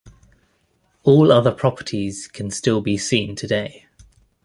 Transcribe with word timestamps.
All 1.03 1.31
other 1.31 1.51
properties 1.51 2.25
can 2.27 2.49
still 2.49 2.81
be 2.81 2.97
seen 2.97 3.35
today. 3.35 3.85